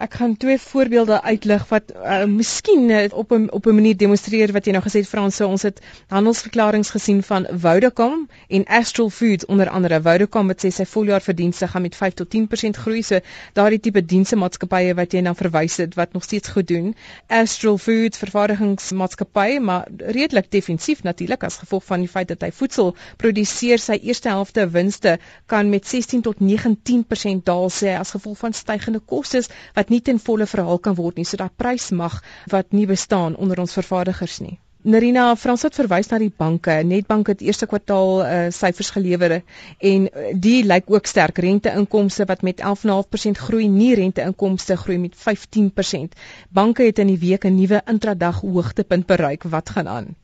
Ek 0.00 0.14
gaan 0.16 0.36
twee 0.40 0.56
voorbeelde 0.58 1.22
uitlig 1.22 1.66
wat 1.68 1.90
uh, 1.92 2.24
miskien 2.24 2.88
uh, 2.88 3.02
op 3.12 3.32
'n 3.36 3.50
op 3.52 3.66
'n 3.66 3.74
manier 3.74 3.96
demonstreer 3.96 4.52
wat 4.52 4.64
jy 4.64 4.72
nou 4.72 4.82
gesê 4.82 5.02
het 5.04 5.08
Frans. 5.08 5.36
So 5.36 5.46
ons 5.46 5.62
het 5.62 5.80
handelsverklaringe 6.08 6.88
gesien 6.88 7.22
van 7.22 7.46
Vodacom 7.50 8.28
en 8.48 8.64
Astral 8.64 9.10
Foods 9.10 9.46
onder 9.46 9.68
andere. 9.68 10.00
Vodacom 10.02 10.46
wat 10.46 10.64
sê 10.64 10.70
sy 10.72 10.84
voljaar 10.84 11.20
verdienste 11.20 11.68
gaan 11.68 11.82
met 11.82 11.96
5 11.96 12.14
tot 12.14 12.28
10% 12.36 12.80
groei. 12.80 13.02
So 13.02 13.20
daardie 13.52 13.80
tipe 13.80 14.04
diensemaatskappye 14.04 14.94
wat 14.94 15.12
jy 15.12 15.20
nou 15.20 15.34
verwys 15.34 15.76
het 15.76 15.94
wat 15.94 16.12
nog 16.12 16.22
steeds 16.22 16.48
goed 16.48 16.68
doen. 16.68 16.94
Astral 17.26 17.78
Foods 17.78 18.18
vervaardigingsmaatskappy, 18.18 19.58
maar 19.60 19.86
redelik 19.96 20.50
defensief 20.50 21.02
natuurlik 21.02 21.44
as 21.44 21.56
gevolg 21.56 21.84
van 21.84 22.00
die 22.00 22.08
feit 22.08 22.28
dat 22.28 22.40
hy 22.40 22.50
voedsel 22.52 22.96
produseer. 23.16 23.78
Sy 23.78 24.00
eerste 24.02 24.28
helfte 24.28 24.68
winste 24.68 25.18
kan 25.46 25.68
met 25.68 25.86
16 25.86 26.22
tot 26.22 26.36
19% 26.40 27.44
daal 27.44 27.68
sê 27.68 27.98
as 27.98 28.10
gevolg 28.10 28.38
van 28.38 28.52
stygende 28.52 29.00
kostes 29.04 29.48
wat 29.74 29.88
nie 29.90 30.00
ten 30.00 30.18
volle 30.18 30.46
verhaal 30.46 30.78
kan 30.78 30.96
word 30.98 31.16
nie. 31.16 31.28
So 31.28 31.36
daai 31.36 31.50
prys 31.56 31.90
mag 31.90 32.22
wat 32.50 32.72
nie 32.72 32.86
bestaan 32.86 33.36
onder 33.36 33.60
ons 33.60 33.76
vervaardigers 33.76 34.40
nie. 34.40 34.58
Narina 34.82 35.36
Frans 35.36 35.60
het 35.66 35.74
verwys 35.76 36.08
na 36.08 36.18
die 36.22 36.30
banke. 36.32 36.78
Netbank 36.88 37.28
het 37.28 37.42
eerste 37.44 37.66
kwartaal 37.68 38.12
uh, 38.24 38.36
syfers 38.48 38.88
gelewer 38.94 39.34
en 39.36 40.06
uh, 40.08 40.30
die 40.32 40.62
lyk 40.64 40.88
ook 40.88 41.10
sterk. 41.10 41.38
Renteinkomste 41.44 42.24
wat 42.24 42.40
met 42.42 42.62
11.5% 42.64 43.42
groei, 43.44 43.68
nie 43.68 43.92
renteinkomste 44.00 44.78
groei 44.80 44.96
met 45.02 45.18
15%. 45.20 46.16
Banke 46.48 46.88
het 46.88 46.98
in 46.98 47.12
die 47.12 47.20
week 47.20 47.44
'n 47.44 47.60
nuwe 47.60 47.82
intradag 47.84 48.40
hoogtepunt 48.40 49.06
bereik. 49.06 49.44
Wat 49.44 49.70
gaan 49.70 49.88
aan? 49.88 50.14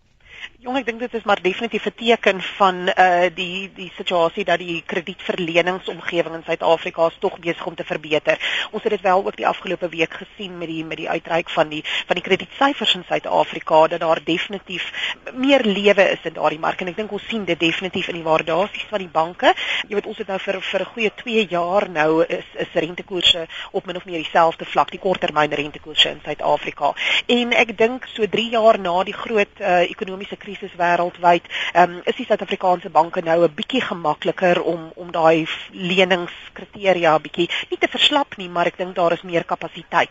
Jong, 0.66 0.80
ek 0.80 0.86
dink 0.88 0.98
dit 0.98 1.12
is 1.14 1.22
maar 1.22 1.38
definitief 1.38 1.84
'n 1.86 1.94
teken 1.94 2.40
van 2.42 2.90
uh 2.90 3.30
die 3.30 3.70
die 3.74 3.92
situasie 3.94 4.44
dat 4.44 4.58
die 4.58 4.82
kredietverleningsomgewing 4.82 6.34
in 6.34 6.42
Suid-Afrika 6.42 7.06
is 7.06 7.18
tog 7.20 7.38
besig 7.38 7.66
om 7.66 7.74
te 7.74 7.84
verbeter. 7.84 8.34
Ons 8.72 8.82
het 8.82 8.90
dit 8.90 9.00
wel 9.00 9.26
ook 9.26 9.36
die 9.36 9.46
afgelope 9.46 9.88
week 9.88 10.14
gesien 10.14 10.58
met 10.58 10.66
die 10.66 10.84
met 10.84 10.96
die 10.96 11.08
uitreik 11.08 11.50
van 11.50 11.68
die 11.68 11.84
van 12.06 12.18
die 12.18 12.22
kredietsyfers 12.22 12.94
in 12.94 13.04
Suid-Afrika 13.06 13.86
dat 13.86 14.00
daar 14.00 14.20
definitief 14.24 14.90
meer 15.34 15.62
lewe 15.62 16.10
is 16.10 16.24
in 16.24 16.32
daardie 16.32 16.58
mark 16.58 16.80
en 16.80 16.88
ek 16.88 16.96
dink 16.96 17.12
ons 17.12 17.28
sien 17.28 17.44
dit 17.44 17.60
definitief 17.60 18.08
in 18.08 18.18
die 18.18 18.26
waardasies 18.26 18.90
van 18.90 18.98
die 18.98 19.12
banke. 19.12 19.54
Jy 19.86 19.94
weet 19.94 20.06
ons 20.06 20.18
het 20.18 20.26
nou 20.26 20.38
vir 20.38 20.60
vir 20.60 20.80
'n 20.80 20.92
goeie 20.94 21.10
2 21.14 21.46
jaar 21.46 21.88
nou 21.88 22.24
is 22.24 22.44
is 22.54 22.74
rentekoerse 22.74 23.46
op 23.70 23.86
min 23.86 23.96
of 23.96 24.04
meer 24.04 24.18
dieselfde 24.18 24.64
vlak, 24.64 24.90
die 24.90 24.98
korttermyn 24.98 25.54
rentekoerse 25.54 26.08
in 26.10 26.20
Suid-Afrika. 26.24 26.92
En 27.26 27.52
ek 27.52 27.78
dink 27.78 28.06
so 28.06 28.26
3 28.26 28.50
jaar 28.50 28.78
na 28.78 29.04
die 29.04 29.14
groot 29.14 29.60
uh 29.60 29.86
ekonomiese 29.86 30.14
ekonomiese 30.16 30.36
krisis 30.56 30.76
wêreldwyd, 30.78 31.44
ehm 31.74 31.96
um, 31.96 32.02
is 32.04 32.16
die 32.16 32.26
Suid-Afrikaanse 32.26 32.90
banke 32.90 33.22
nou 33.22 33.44
'n 33.44 33.54
bietjie 33.54 33.80
gemakliker 33.80 34.62
om 34.62 34.90
om 34.96 35.10
daai 35.12 35.46
leningskriteria 35.72 37.18
bietjie 37.18 37.48
nie 37.70 37.78
te 37.78 37.88
verslap 37.88 38.36
nie, 38.36 38.48
maar 38.48 38.66
ek 38.66 38.78
dink 38.78 38.94
daar 38.94 39.12
is 39.12 39.22
meer 39.22 39.44
kapasiteit. 39.44 40.10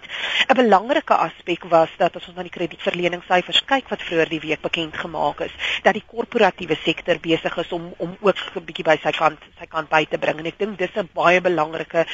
'n 0.50 0.56
Belangrike 0.56 1.16
aspek 1.16 1.64
was 1.70 1.90
dat 1.98 2.16
as 2.16 2.28
ons 2.28 2.36
na 2.36 2.44
die 2.44 2.56
kredietverleningssyfers 2.58 3.66
kyk 3.66 3.90
wat 3.90 4.02
vroeër 4.02 4.30
die 4.30 4.40
week 4.40 4.62
bekend 4.62 4.98
gemaak 4.98 5.42
is, 5.42 5.54
dat 5.84 5.94
die 5.94 6.06
korporatiewe 6.06 6.78
sektor 6.84 7.20
besig 7.20 7.58
is 7.58 7.72
om 7.72 7.94
om 7.98 8.18
ook 8.22 8.38
'n 8.56 8.66
bietjie 8.66 8.86
by 8.86 8.98
sy 9.02 9.12
kant 9.12 9.40
sy 9.60 9.66
kant 9.66 9.90
by 9.90 10.06
te 10.06 10.18
bring 10.18 10.40
en 10.40 10.46
ek 10.46 10.60
dink 10.60 10.78
dis 10.78 10.96
'n 10.96 11.10
baie 11.14 11.42
belangrike 11.42 12.06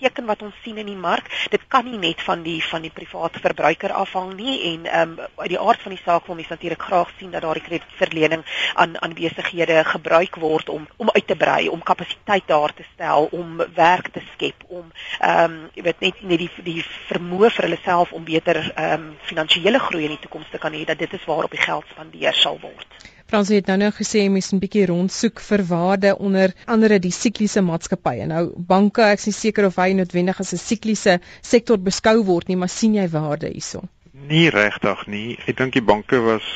teken 0.00 0.26
wat 0.26 0.42
ons 0.42 0.56
sien 0.64 0.78
in 0.80 0.88
die 0.88 0.96
mark. 0.96 1.28
Dit 1.52 1.66
kan 1.68 1.84
nie 1.84 1.98
net 2.00 2.22
van 2.24 2.42
die 2.42 2.58
van 2.64 2.82
die 2.82 2.92
private 2.94 3.40
verbruiker 3.44 3.92
afhang 3.92 4.34
nie 4.36 4.56
en 4.72 4.86
ehm 4.86 5.16
um, 5.18 5.28
uit 5.42 5.52
die 5.52 5.60
aard 5.60 5.82
van 5.84 5.94
die 5.94 6.02
saak 6.04 6.26
wil 6.26 6.38
mense 6.38 6.52
natuurlik 6.54 6.82
graag 6.82 7.10
sien 7.18 7.30
dat 7.34 7.44
daardie 7.44 7.64
kredietverlening 7.70 8.44
aan 8.74 8.96
aan 9.02 9.14
besighede 9.14 9.84
gebruik 9.84 10.36
word 10.42 10.68
om 10.68 10.86
om 10.96 11.10
uit 11.10 11.26
te 11.26 11.36
brei, 11.36 11.68
om 11.68 11.82
kapasiteit 11.82 12.46
daar 12.46 12.74
te 12.74 12.84
stel, 12.94 13.28
om 13.32 13.62
werk 13.74 14.12
te 14.12 14.22
skep, 14.32 14.64
om 14.68 14.90
ehm 15.20 15.44
um, 15.44 15.58
jy 15.74 15.86
weet 15.86 16.00
net 16.00 16.22
net 16.22 16.44
die 16.44 16.50
die 16.64 16.84
vermoë 17.08 17.52
vir 17.54 17.68
hulle 17.68 17.80
self 17.84 18.12
om 18.12 18.24
beter 18.24 18.60
ehm 18.74 18.92
um, 18.98 19.08
finansiële 19.30 19.78
groei 19.86 20.04
in 20.08 20.16
die 20.16 20.22
toekoms 20.26 20.50
te 20.50 20.58
kan 20.58 20.74
hê 20.74 20.84
dat 20.84 20.98
dit 20.98 21.18
is 21.18 21.26
waarop 21.30 21.56
die 21.56 21.66
geld 21.66 21.86
spandeer 21.94 22.36
sal 22.44 22.58
word. 22.62 23.00
Frans 23.30 23.50
het 23.54 23.68
nou 23.70 23.76
nou 23.78 23.92
gesê 23.94 24.24
mens 24.26 24.48
moet 24.50 24.56
'n 24.58 24.64
bietjie 24.64 24.86
rondsoek 24.90 25.40
vir 25.48 25.62
waarde 25.66 26.16
onder 26.18 26.54
andere 26.66 26.98
die 26.98 27.14
sikliese 27.14 27.62
maatskappye. 27.62 28.26
Nou 28.26 28.42
banke, 28.72 29.02
ek 29.02 29.26
is 29.26 29.40
seker 29.40 29.66
of 29.66 29.76
hy 29.76 29.92
noodwendig 29.92 30.40
as 30.40 30.52
'n 30.52 30.58
sikliese 30.58 31.20
sektor 31.40 31.78
beskou 31.78 32.24
word 32.24 32.48
nie, 32.48 32.56
maar 32.56 32.68
sien 32.68 32.94
jy 32.94 33.08
waarde 33.08 33.46
hierso? 33.46 33.86
Nie 34.28 34.48
regtig 34.50 35.06
nie. 35.06 35.38
Ek 35.46 35.56
dink 35.56 35.72
die 35.72 35.84
banke 35.84 36.20
was 36.20 36.46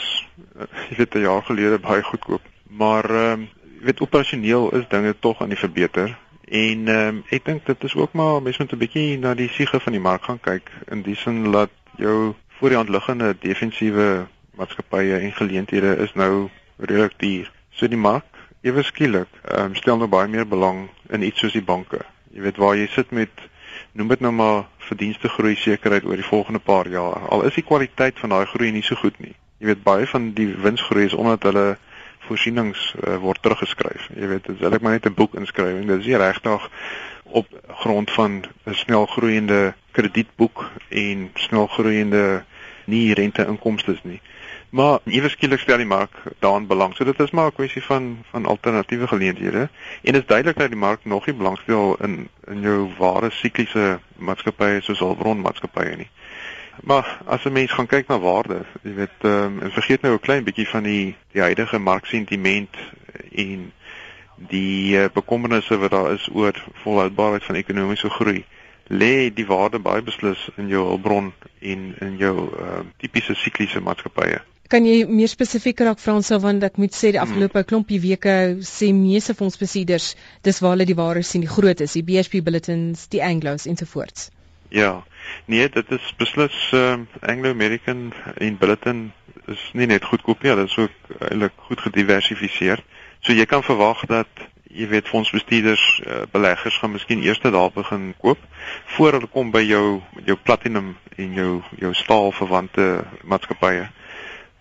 eh, 0.58 0.66
jy 0.90 0.96
weet 0.98 1.14
'n 1.14 1.24
jaar 1.24 1.42
gelede 1.42 1.78
baie 1.78 2.02
goedkoop, 2.02 2.42
maar 2.68 3.04
ehm 3.10 3.32
um, 3.32 3.48
jy 3.78 3.84
weet 3.88 4.00
operasioneel 4.00 4.70
is 4.78 4.88
dinge 4.88 5.14
tog 5.18 5.40
aan 5.40 5.48
die 5.54 5.58
verbeter. 5.58 6.18
En 6.44 6.88
ehm 6.88 7.08
um, 7.08 7.22
ek 7.30 7.44
dink 7.44 7.66
dit 7.66 7.84
is 7.84 7.94
ook 7.94 8.12
maar 8.12 8.42
mens 8.42 8.58
moet 8.58 8.72
'n 8.72 8.78
bietjie 8.78 9.18
na 9.18 9.34
die 9.34 9.48
siege 9.48 9.80
van 9.80 9.92
die 9.92 10.00
mark 10.00 10.24
gaan 10.24 10.40
kyk 10.40 10.70
in 10.90 11.02
die 11.02 11.16
sin 11.16 11.52
dat 11.52 11.70
jou 11.96 12.34
voor 12.58 12.68
die 12.68 12.76
hand 12.76 12.88
liggende 12.88 13.36
defensiewe 13.40 14.26
maatskappye 14.54 15.18
en 15.18 15.32
geleenthede 15.32 15.96
is 15.96 16.14
nou 16.14 16.48
redelik 16.76 17.18
duur. 17.18 17.52
So 17.70 17.88
die 17.88 17.96
mark 17.98 18.24
ewe 18.60 18.82
skielik 18.82 19.28
um, 19.58 19.74
stel 19.74 19.96
nou 19.96 20.08
baie 20.08 20.28
meer 20.28 20.46
belang 20.48 20.88
in 21.10 21.22
iets 21.22 21.40
soos 21.40 21.52
die 21.52 21.64
banke. 21.64 22.00
Jy 22.32 22.40
weet 22.40 22.56
waar 22.56 22.76
jy 22.76 22.86
sit 22.86 23.10
met 23.10 23.30
noem 23.94 24.08
dit 24.08 24.20
nou 24.20 24.32
maar 24.32 24.64
verdienste 24.78 25.28
groei 25.28 25.54
sekerheid 25.56 26.04
oor 26.04 26.18
die 26.18 26.26
volgende 26.26 26.58
paar 26.58 26.88
jaar. 26.88 27.28
Al 27.28 27.44
is 27.46 27.54
die 27.54 27.64
kwaliteit 27.64 28.18
van 28.18 28.34
daai 28.34 28.46
groei 28.50 28.70
nie 28.74 28.82
so 28.82 28.98
goed 28.98 29.18
nie. 29.22 29.34
Jy 29.62 29.70
weet 29.70 29.82
baie 29.86 30.06
van 30.10 30.32
die 30.34 30.48
winsgroei 30.66 31.04
is 31.06 31.14
omdat 31.14 31.46
hulle 31.46 31.76
voorsienings 32.26 32.94
uh, 32.98 33.16
word 33.22 33.42
teruggeskryf. 33.42 34.08
Jy 34.16 34.28
weet 34.32 34.48
dit 34.48 34.56
is 34.56 34.64
eintlik 34.64 34.82
maar 34.82 34.96
net 34.96 35.06
'n 35.06 35.14
boek 35.14 35.34
inskrywing. 35.38 35.86
Dit 35.86 36.00
is 36.00 36.06
nie 36.06 36.18
regtig 36.18 36.70
op 37.22 37.46
grond 37.84 38.10
van 38.10 38.42
'n 38.66 38.74
snel 38.74 39.06
groeiende 39.06 39.74
kredietboek 39.92 40.70
en 40.88 41.30
snel 41.34 41.66
groeiende 41.66 42.44
nie 42.84 43.14
rente 43.14 43.46
inkomste 43.46 43.98
nie. 44.02 44.20
Maar 44.74 44.98
ewe 45.04 45.28
skielik 45.28 45.60
stel 45.62 45.76
die 45.76 45.86
mark 45.86 46.16
daarin 46.42 46.66
belang. 46.66 46.96
So 46.96 47.04
dit 47.04 47.20
is 47.20 47.30
maar 47.30 47.46
'n 47.46 47.54
kwessie 47.54 47.82
van 47.82 48.24
van 48.30 48.46
alternatiewe 48.46 49.06
geleenthede. 49.06 49.68
En 50.02 50.12
dit 50.12 50.22
is 50.22 50.26
duidelik 50.26 50.58
dat 50.58 50.68
die 50.68 50.78
mark 50.78 51.04
nog 51.04 51.26
nie 51.26 51.34
belangstel 51.34 51.96
in 52.00 52.28
in 52.46 52.60
jou 52.60 52.90
ware 52.98 53.30
sikliese 53.30 54.00
maatskappye 54.16 54.80
soos 54.80 54.98
hulpbron 54.98 55.40
maatskappye 55.40 55.96
nie. 55.96 56.08
Maar 56.82 57.20
as 57.26 57.44
'n 57.44 57.52
mens 57.52 57.72
gaan 57.72 57.86
kyk 57.86 58.06
na 58.06 58.18
waarde, 58.18 58.64
jy 58.82 58.94
weet, 58.94 59.18
ehm 59.20 59.62
um, 59.62 59.70
vergeet 59.70 60.00
nou 60.00 60.14
'n 60.14 60.20
klein 60.20 60.44
bietjie 60.44 60.68
van 60.68 60.82
die 60.82 61.16
die 61.32 61.42
huidige 61.42 61.78
marksentiment 61.78 62.76
en 63.30 63.72
die 64.36 64.96
uh, 64.96 65.04
bekommernisse 65.12 65.78
wat 65.78 65.90
daar 65.90 66.12
is 66.12 66.28
oor 66.32 66.64
volhoubaarheid 66.72 67.44
van 67.44 67.54
ekonomiese 67.54 68.10
groei 68.10 68.44
lê 68.86 69.32
die 69.34 69.46
waarde 69.46 69.78
baie 69.78 70.02
beslis 70.02 70.48
in 70.56 70.68
jou 70.68 70.86
hulpbron 70.88 71.32
en 71.60 71.94
in 71.98 72.16
jou 72.16 72.36
uh, 72.58 72.78
tipiese 72.96 73.34
sikliese 73.34 73.80
maatskappye. 73.80 74.42
Kan 74.72 74.86
jy 74.88 75.04
meer 75.04 75.28
spesifiek 75.28 75.80
raak 75.84 76.00
Frans 76.00 76.30
want 76.40 76.64
ek 76.64 76.78
moet 76.80 76.94
sê 76.96 77.10
die 77.12 77.20
afgelope 77.20 77.60
hmm. 77.60 77.68
klompie 77.68 78.00
weke 78.00 78.36
sê 78.64 78.92
meeste 78.96 79.34
fondsbesitters 79.36 80.14
dis 80.46 80.60
waar 80.64 80.72
hulle 80.76 80.88
die 80.88 80.96
ware 80.96 81.22
sien 81.22 81.44
die 81.44 81.50
groot 81.50 81.82
is 81.84 81.98
die 81.98 82.04
BHP 82.06 82.40
bulletins 82.46 83.08
die 83.12 83.22
Anglos 83.22 83.68
ensovoorts. 83.68 84.30
Ja. 84.74 85.04
Nee, 85.46 85.68
dit 85.68 85.90
is 85.92 86.14
beslis 86.16 86.56
uh, 86.72 86.96
Anglo 87.20 87.50
American 87.50 88.12
en 88.40 88.56
Bulletin 88.58 89.12
is 89.52 89.60
nie 89.72 89.86
net 89.86 90.04
goedkoop 90.04 90.42
nie, 90.42 90.50
hulle 90.50 90.64
is 90.64 90.76
ook 90.80 91.20
eintlik 91.28 91.56
goed 91.68 91.84
gediversifiseer. 91.84 92.80
So 93.20 93.36
jy 93.36 93.44
kan 93.48 93.64
verwag 93.64 94.04
dat 94.08 94.44
jy 94.74 94.88
weet 94.90 95.08
fondsbestuurders 95.08 95.84
uh, 96.02 96.22
beleggers 96.32 96.78
gaan 96.80 96.94
miskien 96.96 97.22
eers 97.22 97.40
daar 97.44 97.70
begin 97.74 98.14
koop 98.18 98.40
voor 98.96 99.18
hulle 99.18 99.30
kom 99.30 99.52
by 99.54 99.62
jou 99.62 100.00
jou 100.26 100.36
platinum 100.42 100.94
en 101.16 101.36
jou 101.38 101.50
jou 101.78 101.92
staal 101.94 102.32
verwante 102.32 102.88
maatskappye 103.22 103.86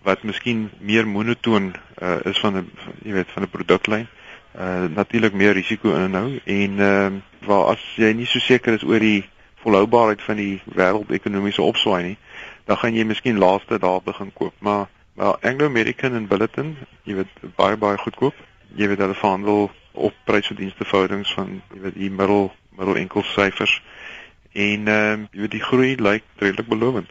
wat 0.04 0.22
miskien 0.22 0.70
meer 0.80 1.08
monotoon 1.08 1.72
uh, 2.02 2.16
is 2.24 2.38
van 2.38 2.56
'n 2.56 2.70
jy 3.02 3.12
weet 3.12 3.30
van 3.34 3.42
'n 3.42 3.50
produklyn. 3.50 4.06
Uh 4.54 4.84
natuurlik 4.88 5.32
meer 5.32 5.52
risiko 5.52 5.94
inhou 5.94 6.40
en 6.44 6.80
ehm 6.80 7.14
uh, 7.14 7.20
waar 7.46 7.64
as 7.74 7.82
jy 7.96 8.12
nie 8.12 8.26
so 8.26 8.38
seker 8.38 8.72
is 8.72 8.84
oor 8.84 8.98
die 8.98 9.24
volhoubaarheid 9.64 10.22
van 10.22 10.36
die 10.36 10.62
wêreldekonomiese 10.64 11.62
opswaai 11.62 12.02
nie, 12.02 12.18
dan 12.64 12.76
gaan 12.76 12.94
jy 12.94 13.04
miskien 13.04 13.38
laaste 13.38 13.78
daar 13.78 14.02
begin 14.04 14.32
koop. 14.32 14.54
Maar 14.58 14.86
maar 15.14 15.36
Anglo 15.40 15.66
American 15.66 16.14
en 16.14 16.26
Billiton, 16.26 16.76
jy 17.02 17.14
weet 17.14 17.54
baie 17.56 17.76
baie 17.76 17.98
goedkoop. 17.98 18.34
Jy 18.74 18.88
weet 18.88 18.98
hulle 18.98 19.14
verhandel 19.14 19.70
op 19.92 20.14
prysverdienste 20.24 20.84
verhoudings 20.84 21.34
van 21.34 21.60
jy 21.74 21.80
weet 21.80 21.94
die 21.94 22.10
middel 22.10 22.52
middel 22.76 22.96
enkel 22.96 23.22
syfers. 23.22 23.82
En 24.52 24.88
ehm 24.88 25.20
uh, 25.20 25.26
jy 25.32 25.40
weet 25.40 25.58
die 25.58 25.66
groei 25.68 25.94
lyk 25.96 26.24
redelik 26.36 26.68
belovend. 26.68 27.10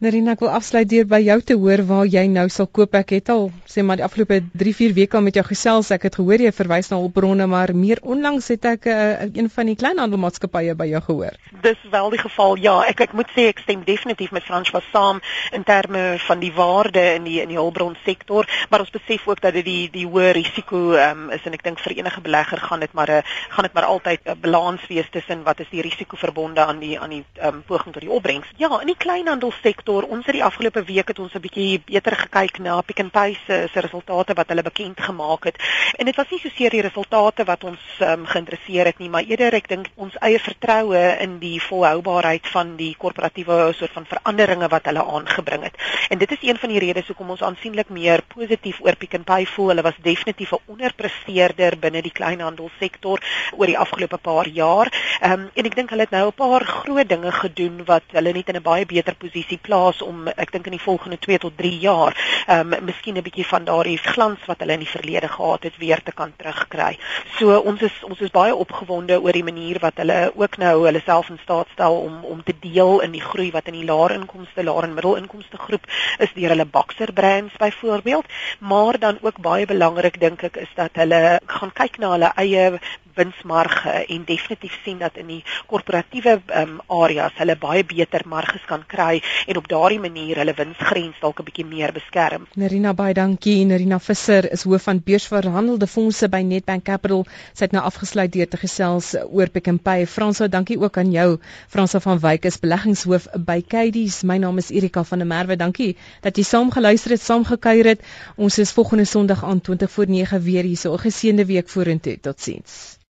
Nerina, 0.00 0.32
ek 0.32 0.40
wil 0.40 0.48
afsluit 0.56 0.88
deur 0.88 1.04
by 1.04 1.18
jou 1.20 1.34
te 1.44 1.54
hoor 1.60 1.82
waar 1.84 2.06
jy 2.08 2.22
nou 2.32 2.46
sal 2.48 2.64
koop. 2.72 2.94
Ek 2.96 3.10
het 3.12 3.28
al 3.28 3.50
sê 3.68 3.82
maar 3.84 3.98
die 4.00 4.04
afgelope 4.06 4.38
3-4 4.56 4.94
weke 4.96 5.18
al 5.18 5.24
met 5.26 5.36
jou 5.36 5.42
gesels. 5.44 5.90
Ek 5.92 6.06
het 6.08 6.14
gehoor 6.16 6.40
jy 6.40 6.52
verwys 6.56 6.88
na 6.88 6.96
hulpbronne, 7.02 7.44
maar 7.44 7.74
meer 7.76 8.00
onlangs 8.00 8.48
het 8.48 8.64
ek 8.64 8.86
'n 8.86 8.88
uh, 8.88 9.10
eh, 9.20 9.28
een 9.36 9.50
van 9.52 9.66
die 9.68 9.76
kleinhandelmaatskappye 9.76 10.74
by 10.74 10.86
jou 10.88 11.02
gehoor. 11.04 11.36
Dis 11.60 11.76
wel 11.90 12.08
die 12.16 12.18
geval. 12.18 12.56
Ja, 12.56 12.80
ek 12.88 13.00
ek 13.00 13.12
moet 13.12 13.28
sê 13.36 13.52
ek 13.52 13.58
stem 13.58 13.82
definitief 13.84 14.30
met 14.32 14.42
Frans 14.42 14.70
was 14.70 14.88
saam 14.90 15.20
in 15.52 15.64
terme 15.64 16.16
van 16.18 16.40
die 16.40 16.52
waarde 16.52 17.04
in 17.20 17.24
die 17.24 17.42
in 17.42 17.48
die 17.48 17.60
hulpbron 17.60 17.96
sektor, 18.04 18.48
maar 18.70 18.80
ons 18.80 18.90
besef 18.90 19.28
ook 19.28 19.40
dat 19.40 19.52
dit 19.52 19.64
die 19.64 19.90
die 19.92 20.06
hoë 20.06 20.32
risiko 20.32 20.96
um, 20.96 21.28
is 21.30 21.44
en 21.44 21.52
ek 21.52 21.62
dink 21.62 21.78
vir 21.78 21.98
enige 22.00 22.20
belegger 22.20 22.58
gaan 22.58 22.80
dit 22.80 22.92
maar 22.92 23.10
'n 23.10 23.22
gaan 23.50 23.68
dit 23.68 23.74
maar 23.74 23.84
altyd 23.84 24.20
'n 24.24 24.40
balans 24.40 24.80
wees 24.88 25.10
tussen 25.10 25.44
wat 25.44 25.60
is 25.60 25.68
die 25.70 25.82
risiko 25.82 26.16
verbonde 26.16 26.64
aan 26.64 26.78
die 26.78 26.98
aan 26.98 27.10
die 27.10 27.24
um, 27.42 27.62
poging 27.66 27.92
tot 27.92 28.02
die 28.02 28.10
opbrengs. 28.10 28.48
Ja, 28.56 28.80
in 28.80 28.86
die 28.86 28.96
kleinhandelsektor 28.96 29.89
sektor. 29.90 30.08
Ons 30.10 30.26
het 30.26 30.34
die 30.34 30.44
afgelope 30.44 30.84
week 30.84 31.08
het 31.08 31.18
ons 31.18 31.34
'n 31.34 31.40
bietjie 31.40 31.82
beter 31.84 32.16
gekyk 32.16 32.58
na 32.58 32.80
Pick 32.80 33.02
n 33.02 33.10
Pay 33.10 33.36
se 33.46 33.68
se 33.72 33.80
resultate 33.80 34.34
wat 34.34 34.48
hulle 34.48 34.62
bekend 34.62 35.00
gemaak 35.00 35.44
het. 35.44 35.56
En 35.98 36.06
dit 36.06 36.16
was 36.16 36.30
nie 36.30 36.40
soseer 36.40 36.70
die 36.70 36.82
resultate 36.82 37.44
wat 37.44 37.64
ons 37.64 37.80
um, 38.00 38.26
geïnteresseer 38.26 38.86
het 38.86 38.98
nie, 38.98 39.08
maar 39.08 39.22
eerder 39.22 39.54
ek 39.54 39.68
dink 39.68 39.88
ons 39.96 40.14
eie 40.20 40.38
vertroue 40.38 41.16
in 41.20 41.38
die 41.38 41.60
volhoubaarheid 41.60 42.46
van 42.48 42.76
die 42.76 42.94
korporatiewe 42.96 43.72
soort 43.74 43.92
van 43.92 44.06
veranderinge 44.06 44.68
wat 44.68 44.84
hulle 44.84 45.04
aangebring 45.04 45.62
het. 45.62 45.76
En 46.10 46.18
dit 46.18 46.30
is 46.30 46.42
een 46.42 46.56
van 46.56 46.68
die 46.68 46.78
redes 46.78 47.06
hoekom 47.06 47.30
ons 47.30 47.42
aansienlik 47.42 47.88
meer 47.88 48.22
positief 48.34 48.80
oor 48.80 48.96
Pick 48.96 49.18
n 49.18 49.24
Pay 49.24 49.46
voel. 49.46 49.68
Hulle 49.68 49.82
was 49.82 49.98
definitief 50.02 50.52
'n 50.52 50.62
onderpresteerder 50.66 51.78
binne 51.78 52.02
die 52.02 52.12
kleinhandelsektor 52.12 53.20
oor 53.56 53.66
die 53.66 53.78
afgelope 53.78 54.18
paar 54.18 54.48
jaar. 54.48 54.92
Ehm 55.20 55.32
um, 55.32 55.50
en 55.54 55.64
ek 55.64 55.74
dink 55.74 55.90
hulle 55.90 56.02
het 56.02 56.10
nou 56.10 56.26
'n 56.28 56.32
paar 56.32 56.64
groot 56.64 57.08
dinge 57.08 57.32
gedoen 57.32 57.84
wat 57.84 58.02
hulle 58.12 58.32
net 58.32 58.48
in 58.48 58.56
'n 58.56 58.62
baie 58.62 58.86
beter 58.86 59.14
posisie 59.14 59.58
plaas 59.58 59.79
plaas 59.80 60.02
om 60.04 60.28
ek 60.36 60.52
dink 60.52 60.68
in 60.68 60.76
die 60.76 60.82
volgende 60.82 61.18
2 61.18 61.38
tot 61.46 61.56
3 61.56 61.78
jaar 61.80 62.16
ehm 62.46 62.72
um, 62.72 62.84
miskien 62.84 63.16
'n 63.16 63.24
bietjie 63.24 63.46
van 63.46 63.64
daardie 63.64 63.98
glans 63.98 64.40
wat 64.46 64.60
hulle 64.60 64.76
in 64.76 64.84
die 64.84 64.94
verlede 64.96 65.28
gehad 65.28 65.62
het 65.62 65.76
weer 65.78 66.02
te 66.02 66.12
kan 66.12 66.32
terugkry. 66.36 66.98
So 67.38 67.58
ons 67.58 67.82
is 67.82 67.96
ons 68.02 68.20
is 68.20 68.30
baie 68.30 68.54
opgewonde 68.54 69.20
oor 69.20 69.32
die 69.32 69.44
manier 69.44 69.78
wat 69.80 69.96
hulle 70.02 70.32
ook 70.34 70.58
nou 70.58 70.84
hulle 70.84 71.02
self 71.04 71.28
in 71.30 71.38
staat 71.42 71.68
stel 71.72 71.96
om 71.96 72.24
om 72.24 72.42
te 72.42 72.54
deel 72.60 73.00
in 73.00 73.12
die 73.12 73.24
groei 73.30 73.50
wat 73.50 73.68
in 73.68 73.78
die 73.80 73.84
lae 73.84 74.14
inkomste, 74.14 74.64
lae 74.64 74.82
en 74.82 74.94
middelinkomste 74.94 75.56
groep 75.56 75.86
is 76.18 76.32
deur 76.34 76.48
hulle 76.54 76.66
Boxer 76.66 77.12
brands 77.12 77.56
byvoorbeeld, 77.56 78.26
maar 78.58 78.98
dan 78.98 79.18
ook 79.20 79.40
baie 79.40 79.66
belangrik 79.66 80.20
dink 80.20 80.42
ek 80.42 80.56
is 80.56 80.72
dat 80.74 80.90
hulle 80.94 81.40
gaan 81.46 81.72
kyk 81.72 81.98
na 81.98 82.10
hulle 82.16 82.32
eie 82.36 82.80
winsmarge 83.14 83.90
en 83.90 84.24
definitief 84.24 84.78
sien 84.84 84.98
dat 84.98 85.16
in 85.20 85.26
die 85.26 85.40
korporatiewe 85.70 86.38
um, 86.60 86.78
areas 87.02 87.36
hulle 87.40 87.56
baie 87.60 87.84
beter 87.84 88.24
marges 88.26 88.64
kan 88.70 88.84
kry 88.86 89.20
en 89.46 89.60
op 89.60 89.68
daardie 89.70 90.00
manier 90.02 90.40
hulle 90.42 90.54
winsgrens 90.58 91.18
dalk 91.22 91.40
'n 91.40 91.46
bietjie 91.46 91.66
meer 91.66 91.92
beskerm. 91.92 92.46
Nerina 92.62 92.92
baie 92.94 93.14
dankie. 93.14 93.64
Nerina 93.64 93.98
Visser 93.98 94.52
is 94.52 94.62
hoof 94.62 94.82
van 94.88 95.00
beursverhandelde 95.04 95.86
fondse 95.86 96.28
by 96.28 96.42
Nedbank 96.42 96.84
Capital. 96.84 97.26
Sy 97.54 97.64
het 97.64 97.72
nou 97.72 97.84
afgesluit 97.84 98.32
deur 98.32 98.48
te 98.48 98.56
gesels 98.56 99.14
oor 99.14 99.48
Pick 99.48 99.70
n 99.70 99.78
Pay. 99.78 100.06
Franso, 100.06 100.48
dankie 100.48 100.78
ook 100.80 100.98
aan 100.98 101.10
jou. 101.10 101.38
Franso 101.68 101.98
van 101.98 102.18
Wyk 102.18 102.44
is 102.44 102.58
beleggingshoof 102.58 103.28
by 103.38 103.62
Cadys. 103.62 104.22
My 104.22 104.38
naam 104.38 104.58
is 104.58 104.70
Erika 104.70 105.04
van 105.04 105.18
der 105.18 105.26
Merwe. 105.26 105.56
Dankie 105.56 105.96
dat 106.20 106.36
jy 106.36 106.42
saam 106.42 106.70
geluister 106.70 107.10
het, 107.10 107.20
saam 107.22 107.44
gekuier 107.44 107.94
het. 107.94 108.00
Ons 108.36 108.58
is 108.58 108.72
volgende 108.72 109.04
Sondag 109.04 109.44
aan 109.44 109.60
20 109.60 109.90
voor 109.90 110.08
9 110.08 110.42
weer 110.42 110.64
hier. 110.64 110.76
So 110.76 110.92
'n 110.92 110.98
geseënde 110.98 111.46
week 111.46 111.68
vorentoe. 111.68 112.20
Totsiens. 112.20 112.98